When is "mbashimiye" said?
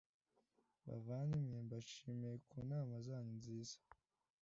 1.65-2.35